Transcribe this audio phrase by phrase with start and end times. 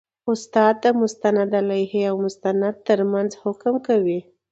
[0.31, 4.19] اِسناد د مسندالیه او مسند تر منځ حکم کوي.